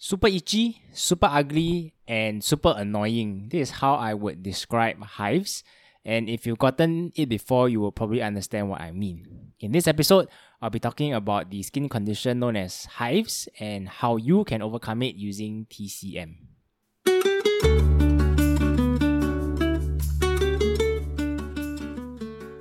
[0.00, 3.52] Super itchy, super ugly, and super annoying.
[3.52, 5.62] This is how I would describe hives.
[6.06, 9.52] And if you've gotten it before, you will probably understand what I mean.
[9.60, 10.28] In this episode,
[10.62, 15.02] I'll be talking about the skin condition known as hives and how you can overcome
[15.02, 16.48] it using TCM.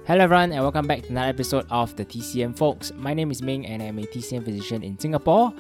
[0.04, 2.92] Hello everyone and welcome back to another episode of the TCM Folks.
[2.98, 5.54] My name is Ming and I'm a TCM physician in Singapore.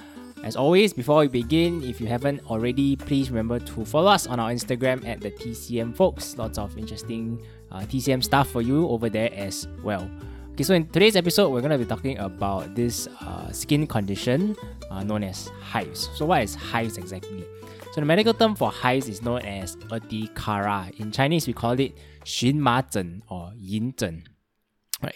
[0.44, 4.38] As always, before we begin, if you haven't already, please remember to follow us on
[4.38, 6.36] our Instagram at the TCM Folks.
[6.36, 7.40] Lots of interesting
[7.72, 10.10] uh, TCM stuff for you over there as well.
[10.52, 14.54] Okay, so in today's episode, we're going to be talking about this uh, skin condition
[14.90, 16.10] uh, known as hives.
[16.14, 17.44] So, what is hives exactly?
[17.92, 20.92] So, the medical term for hives is known as urticaria.
[21.00, 21.94] In Chinese, we call it
[22.24, 24.24] 荨麻疹 or yin zhen.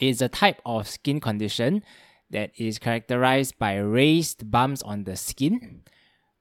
[0.01, 1.83] It's a type of skin condition
[2.34, 5.84] that is characterized by raised bumps on the skin.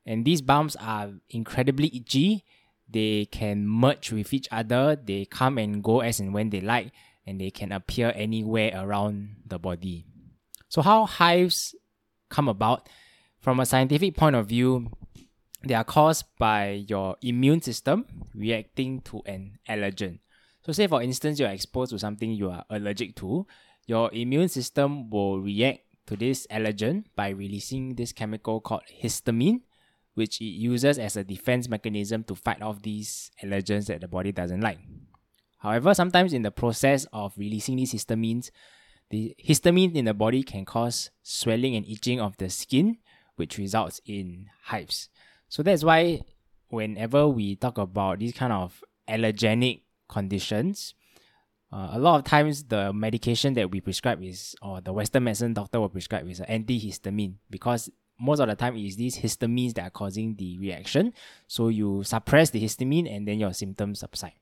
[0.05, 2.45] And these bumps are incredibly itchy.
[2.89, 4.97] They can merge with each other.
[4.97, 6.93] They come and go as and when they like,
[7.27, 10.05] and they can appear anywhere around the body.
[10.69, 11.75] So, how hives
[12.29, 12.89] come about?
[13.39, 14.91] From a scientific point of view,
[15.63, 20.21] they are caused by your immune system reacting to an allergen.
[20.65, 23.47] So, say for instance, you're exposed to something you are allergic to,
[23.87, 29.61] your immune system will react to this allergen by releasing this chemical called histamine,
[30.15, 34.33] which it uses as a defense mechanism to fight off these allergens that the body
[34.33, 34.79] doesn't like.
[35.59, 38.51] However, sometimes in the process of releasing these histamines,
[39.11, 42.99] the histamine in the body can cause swelling and itching of the skin,
[43.37, 45.09] which results in hives.
[45.49, 46.23] So that's why
[46.69, 50.95] whenever we talk about these kind of allergenic conditions,
[51.73, 55.55] uh, a lot of times the medication that we prescribe is or the western medicine
[55.55, 59.75] doctor will prescribe is an antihistamine because most of the time it is these histamines
[59.75, 61.15] that are causing the reaction.
[61.47, 64.35] So you suppress the histamine and then your symptoms subside.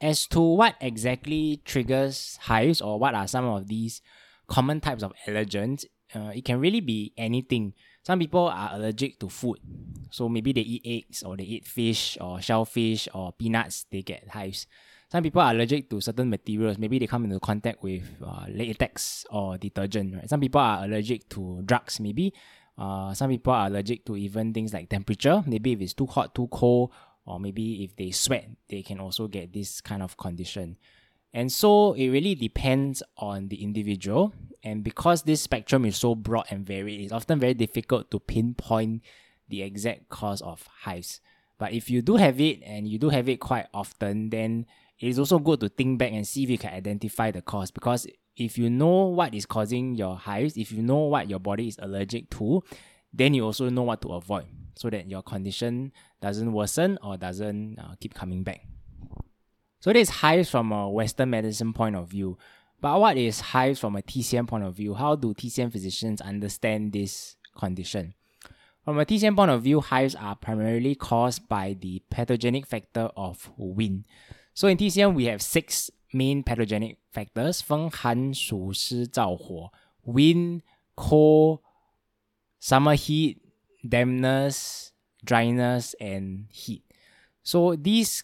[0.00, 4.02] As to what exactly triggers hives or what are some of these
[4.48, 7.72] common types of allergens uh, it can really be anything.
[8.02, 9.58] Some people are allergic to food.
[10.10, 14.26] So maybe they eat eggs or they eat fish or shellfish or peanuts they get
[14.28, 14.66] hives
[15.10, 16.78] some people are allergic to certain materials.
[16.78, 20.14] Maybe they come into contact with uh, latex or detergent.
[20.14, 20.28] Right?
[20.28, 21.98] Some people are allergic to drugs.
[21.98, 22.32] Maybe
[22.78, 25.42] uh, some people are allergic to even things like temperature.
[25.44, 26.92] Maybe if it's too hot, too cold,
[27.26, 30.76] or maybe if they sweat, they can also get this kind of condition.
[31.34, 34.32] And so it really depends on the individual.
[34.62, 39.02] And because this spectrum is so broad and varied, it's often very difficult to pinpoint
[39.48, 41.20] the exact cause of hives.
[41.58, 44.66] But if you do have it and you do have it quite often, then
[45.00, 47.70] it is also good to think back and see if you can identify the cause
[47.70, 48.06] because
[48.36, 51.78] if you know what is causing your hives, if you know what your body is
[51.80, 52.62] allergic to,
[53.12, 54.44] then you also know what to avoid
[54.76, 58.66] so that your condition doesn't worsen or doesn't uh, keep coming back.
[59.80, 62.36] So this is hives from a Western medicine point of view.
[62.80, 64.94] But what is hives from a TCM point of view?
[64.94, 68.14] How do TCM physicians understand this condition?
[68.84, 73.50] From a TCM point of view, hives are primarily caused by the pathogenic factor of
[73.56, 74.04] wind.
[74.53, 79.71] So in TCM, we have six main pathogenic factors: 风寒暑湿燥火
[80.05, 80.61] wind,
[80.95, 81.59] cold,
[82.59, 83.37] summer heat,
[83.87, 84.91] dampness,
[85.23, 86.83] dryness, and heat.
[87.43, 88.21] So these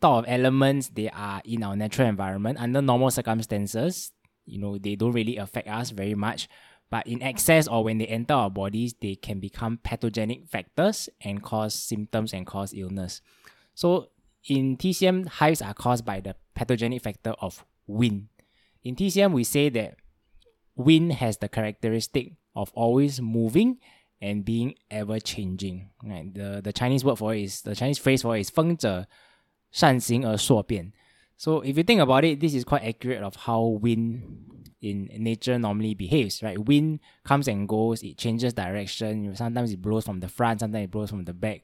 [0.00, 4.12] type of elements they are in our natural environment under normal circumstances.
[4.46, 6.48] You know they don't really affect us very much,
[6.90, 11.42] but in excess or when they enter our bodies, they can become pathogenic factors and
[11.42, 13.20] cause symptoms and cause illness.
[13.74, 14.08] So
[14.46, 18.28] in TCM, hives are caused by the pathogenic factor of wind.
[18.82, 19.96] In TCM, we say that
[20.76, 23.78] wind has the characteristic of always moving
[24.20, 25.90] and being ever changing.
[26.02, 26.32] Right?
[26.32, 29.06] The, the Chinese word for it is the Chinese phrase for it is 风者
[29.72, 30.92] 善行而硕变.
[31.36, 34.22] So if you think about it, this is quite accurate of how wind
[34.80, 36.58] in nature normally behaves, right?
[36.58, 39.34] Wind comes and goes, it changes direction.
[39.34, 41.62] Sometimes it blows from the front, sometimes it blows from the back.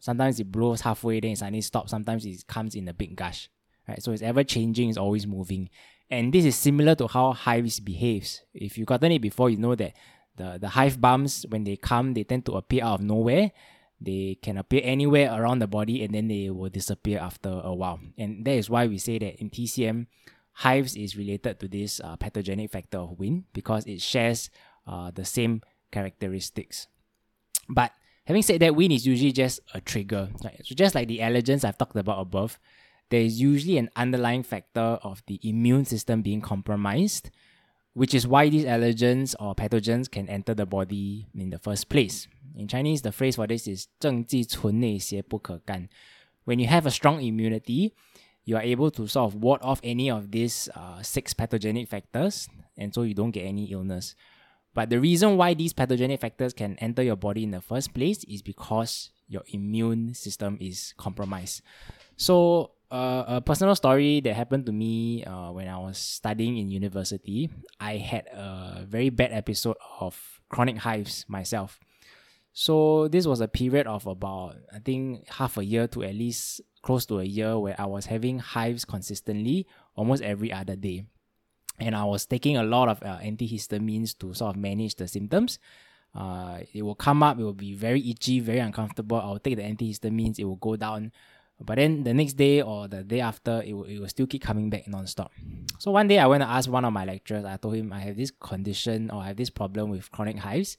[0.00, 1.90] Sometimes it blows halfway, then it suddenly stops.
[1.90, 3.48] Sometimes it comes in a big gush.
[3.88, 4.02] Right?
[4.02, 5.70] So it's ever changing, it's always moving.
[6.10, 8.42] And this is similar to how hives behaves.
[8.54, 9.94] If you've gotten it before, you know that
[10.36, 13.52] the, the hive bumps, when they come, they tend to appear out of nowhere.
[14.00, 17.98] They can appear anywhere around the body and then they will disappear after a while.
[18.18, 20.06] And that is why we say that in TCM,
[20.52, 24.50] hives is related to this uh, pathogenic factor of wind because it shares
[24.86, 26.88] uh, the same characteristics.
[27.68, 27.92] But
[28.26, 30.30] Having said that, wind is usually just a trigger.
[30.44, 30.60] Right?
[30.64, 32.58] So just like the allergens I've talked about above,
[33.10, 37.30] there is usually an underlying factor of the immune system being compromised,
[37.94, 42.26] which is why these allergens or pathogens can enter the body in the first place.
[42.56, 45.88] In Chinese, the phrase for this is 正气存内邪不可干.
[46.44, 47.92] When you have a strong immunity,
[48.44, 52.48] you are able to sort of ward off any of these uh, six pathogenic factors,
[52.76, 54.14] and so you don't get any illness.
[54.76, 58.22] But the reason why these pathogenic factors can enter your body in the first place
[58.24, 61.62] is because your immune system is compromised.
[62.18, 66.68] So, uh, a personal story that happened to me uh, when I was studying in
[66.68, 67.48] university,
[67.80, 70.20] I had a very bad episode of
[70.50, 71.80] chronic hives myself.
[72.52, 76.60] So this was a period of about I think half a year to at least
[76.82, 81.06] close to a year where I was having hives consistently almost every other day.
[81.78, 85.58] And I was taking a lot of uh, antihistamines to sort of manage the symptoms.
[86.14, 89.18] Uh, it will come up, it will be very itchy, very uncomfortable.
[89.18, 91.12] I'll take the antihistamines, it will go down.
[91.60, 94.42] But then the next day or the day after, it will, it will still keep
[94.42, 95.32] coming back non-stop.
[95.78, 98.00] So one day I went to ask one of my lecturers, I told him I
[98.00, 100.76] have this condition or I have this problem with chronic hives.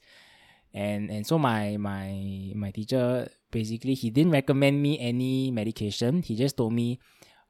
[0.74, 6.22] And and so my my my teacher basically he didn't recommend me any medication.
[6.22, 7.00] He just told me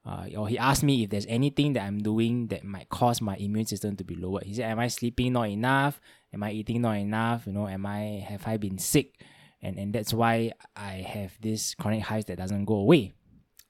[0.09, 3.35] uh, or he asked me if there's anything that I'm doing that might cause my
[3.35, 4.43] immune system to be lowered.
[4.43, 6.01] He said, "Am I sleeping not enough?
[6.33, 7.45] Am I eating not enough?
[7.45, 9.23] You know, am I have I been sick?"
[9.61, 13.13] And and that's why I have this chronic hives that doesn't go away.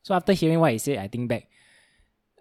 [0.01, 1.49] So after hearing what he said, I think back.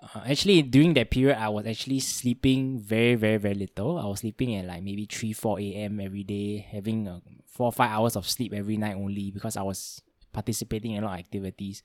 [0.00, 3.98] Uh, actually, during that period, I was actually sleeping very, very, very little.
[3.98, 5.98] I was sleeping at like maybe 3, 4 a.m.
[5.98, 7.18] every day, having uh,
[7.48, 10.00] four, five hours of sleep every night only because I was
[10.32, 11.82] participating in a lot of activities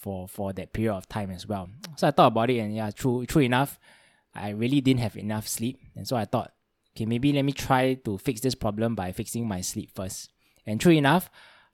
[0.00, 1.68] for, for that period of time as well.
[1.96, 3.78] So I thought about it, and yeah, true, true enough,
[4.34, 5.80] I really didn't have enough sleep.
[5.94, 6.52] And so I thought,
[6.96, 10.30] okay, maybe let me try to fix this problem by fixing my sleep first.
[10.66, 11.30] And true enough,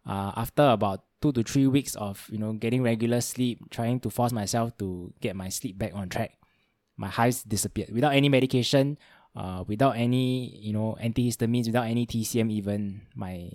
[0.06, 4.10] uh, after about two to three weeks of you know getting regular sleep, trying to
[4.10, 6.38] force myself to get my sleep back on track,
[6.96, 8.98] my hives disappeared without any medication,
[9.34, 12.50] uh, without any you know antihistamines, without any TCM.
[12.50, 13.50] Even my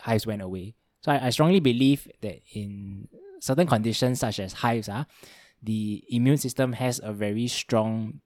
[0.00, 0.74] hives went away.
[1.00, 3.08] So I, I strongly believe that in
[3.42, 5.02] certain conditions such as hives, uh,
[5.60, 8.20] the immune system has a very strong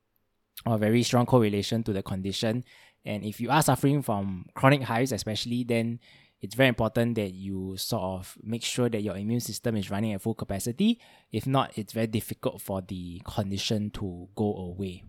[0.67, 2.63] or very strong correlation to the condition.
[3.05, 6.01] And if you are suffering from chronic hives, especially, then
[6.43, 10.13] it's very important that you sort of make sure that your immune system is running
[10.13, 11.01] at full capacity.
[11.33, 15.03] If not, it's very difficult for the condition to go away.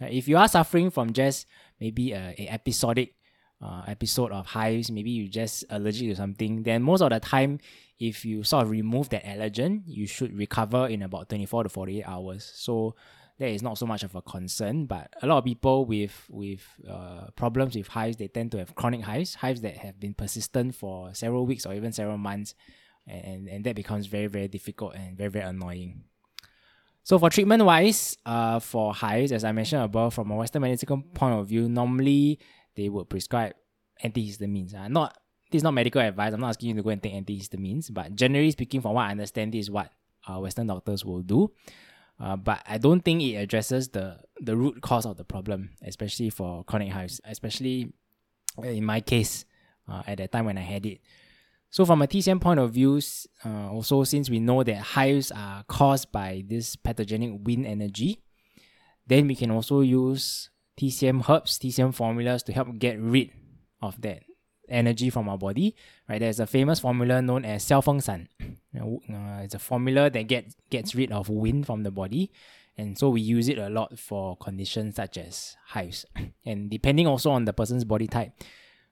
[0.00, 1.46] If you are suffering from just
[1.80, 3.14] maybe a, a episodic
[3.60, 7.58] uh, episode of hives, maybe you just allergic to something, then most of the time,
[7.98, 12.04] if you sort of remove that allergen, you should recover in about 24 to 48
[12.04, 12.50] hours.
[12.54, 12.94] So
[13.38, 14.86] that is not so much of a concern.
[14.86, 18.74] But a lot of people with with uh, problems with hives, they tend to have
[18.74, 22.54] chronic hives, hives that have been persistent for several weeks or even several months,
[23.06, 26.04] and and that becomes very very difficult and very very annoying.
[27.04, 31.00] So for treatment wise, uh, for hives, as I mentioned above, from a Western medical
[31.14, 32.38] point of view, normally
[32.78, 33.54] they would prescribe
[34.04, 34.74] antihistamines.
[34.74, 35.18] Uh, not
[35.50, 36.32] this is not medical advice.
[36.32, 39.10] I'm not asking you to go and take antihistamines, but generally speaking, from what I
[39.10, 39.90] understand, this is what
[40.26, 41.50] uh, Western doctors will do.
[42.20, 46.30] Uh, but I don't think it addresses the the root cause of the problem, especially
[46.30, 47.92] for chronic hives, especially
[48.62, 49.44] in my case
[49.88, 51.00] uh, at that time when I had it.
[51.70, 53.00] So from a TCM point of view,
[53.44, 58.22] uh, also since we know that hives are caused by this pathogenic wind energy,
[59.06, 63.30] then we can also use TCM herbs, TCM formulas to help get rid
[63.82, 64.22] of that
[64.68, 65.74] energy from our body.
[66.08, 68.28] Right, there's a famous formula known as Xiaofeng San.
[68.40, 72.30] Uh, it's a formula that get gets rid of wind from the body,
[72.76, 76.06] and so we use it a lot for conditions such as hives.
[76.44, 78.32] And depending also on the person's body type,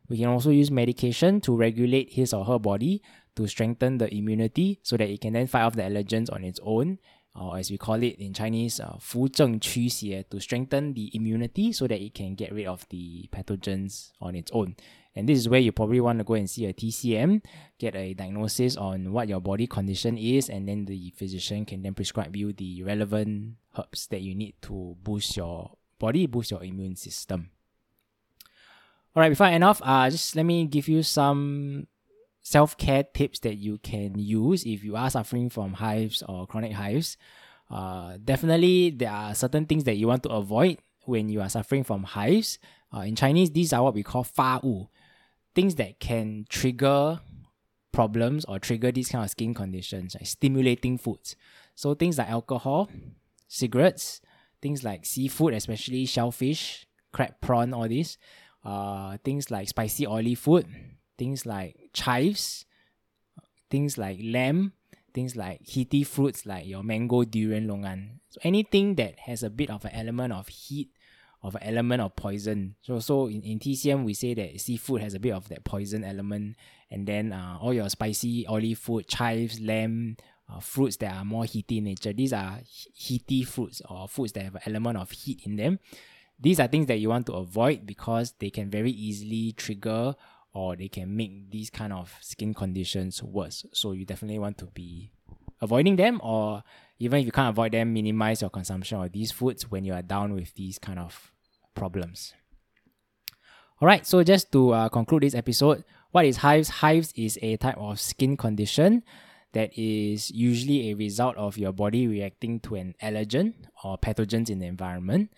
[0.08, 3.02] we can also use medication to regulate his or her body
[3.36, 6.58] to strengthen the immunity so that it can then fight off the allergens on its
[6.62, 6.98] own
[7.35, 12.01] or as we call it in Chinese, uh, 扶正驱邪, to strengthen the immunity so that
[12.01, 14.75] it can get rid of the pathogens on its own.
[15.15, 17.41] And this is where you probably want to go and see a TCM,
[17.77, 21.93] get a diagnosis on what your body condition is, and then the physician can then
[21.93, 26.95] prescribe you the relevant herbs that you need to boost your body, boost your immune
[26.95, 27.51] system.
[29.13, 31.87] All right, before I end off, uh, just let me give you some
[32.46, 36.70] self care tips that you can use if you are suffering from hives or chronic
[36.70, 37.16] hives.
[37.68, 41.82] Uh, definitely, there are certain things that you want to avoid when you are suffering
[41.82, 42.60] from hives.
[42.94, 44.88] Uh, in Chinese, these are what we call fa wu
[45.56, 47.18] things that can trigger
[47.90, 51.34] problems or trigger these kind of skin conditions, like stimulating foods.
[51.74, 52.88] So things like alcohol,
[53.48, 54.20] cigarettes,
[54.62, 58.18] things like seafood, especially shellfish, crab, prawn, all these.
[58.64, 60.66] Uh, things like spicy oily food,
[61.18, 62.64] things like chives,
[63.70, 64.72] things like lamb,
[65.14, 68.20] things like heaty fruits like your mango, durian, longan.
[68.28, 70.90] So anything that has a bit of an element of heat
[71.42, 72.74] of an element of poison.
[72.82, 76.02] So so in, in TCM we say that seafood has a bit of that poison
[76.04, 76.56] element,
[76.90, 80.16] and then uh, all your spicy oily food, chives, lamb,
[80.52, 82.12] uh, fruits that are more heaty in nature.
[82.12, 82.58] These are
[82.94, 85.78] heaty fruits or foods that have an element of heat in them.
[86.38, 90.14] These are things that you want to avoid because they can very easily trigger
[90.56, 93.66] or they can make these kind of skin conditions worse.
[93.74, 95.12] So you definitely want to be
[95.60, 96.62] avoiding them or
[96.98, 100.00] even if you can't avoid them, minimize your consumption of these foods when you are
[100.00, 101.30] down with these kind of
[101.74, 102.32] problems.
[103.82, 106.70] All right, so just to uh, conclude this episode, what is hives?
[106.70, 109.02] Hives is a type of skin condition
[109.52, 113.52] that is usually a result of your body reacting to an allergen
[113.84, 115.30] or pathogens in the environment.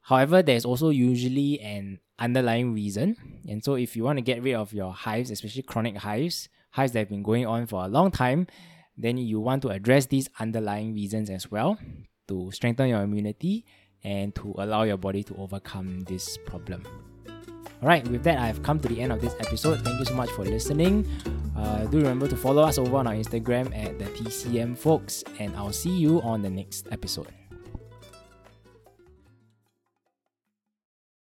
[0.00, 3.16] However, there's also usually an underlying reason.
[3.48, 6.92] And so, if you want to get rid of your hives, especially chronic hives, hives
[6.92, 8.46] that have been going on for a long time,
[8.96, 11.78] then you want to address these underlying reasons as well
[12.28, 13.64] to strengthen your immunity
[14.04, 16.86] and to allow your body to overcome this problem.
[17.82, 19.82] Alright, with that, I've come to the end of this episode.
[19.82, 21.06] Thank you so much for listening.
[21.56, 25.54] Uh, do remember to follow us over on our Instagram at the TCM folks, and
[25.56, 27.45] I'll see you on the next episode.